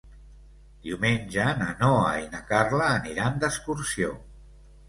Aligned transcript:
Diumenge 0.85 1.45
na 1.59 1.67
Noa 1.83 2.09
i 2.21 2.25
na 2.33 2.41
Carla 2.49 2.91
aniran 2.97 3.39
d'excursió. 3.45 4.19